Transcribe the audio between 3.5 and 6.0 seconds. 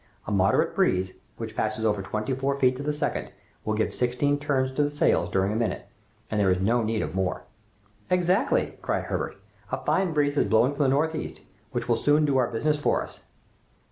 will give sixteen turns to the sails during a minute,